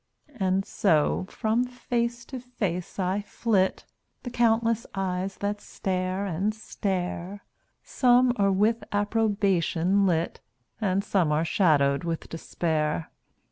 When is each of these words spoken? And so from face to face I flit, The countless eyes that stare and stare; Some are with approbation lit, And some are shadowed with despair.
And 0.39 0.65
so 0.65 1.27
from 1.29 1.63
face 1.63 2.25
to 2.25 2.39
face 2.39 2.97
I 2.97 3.21
flit, 3.21 3.85
The 4.23 4.31
countless 4.31 4.87
eyes 4.95 5.37
that 5.41 5.61
stare 5.61 6.25
and 6.25 6.55
stare; 6.55 7.43
Some 7.83 8.33
are 8.37 8.51
with 8.51 8.83
approbation 8.91 10.07
lit, 10.07 10.39
And 10.81 11.03
some 11.03 11.31
are 11.31 11.45
shadowed 11.45 12.03
with 12.03 12.29
despair. 12.29 13.11